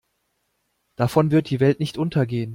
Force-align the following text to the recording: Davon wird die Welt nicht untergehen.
Davon 0.97 1.29
wird 1.29 1.51
die 1.51 1.59
Welt 1.59 1.79
nicht 1.79 1.99
untergehen. 1.99 2.49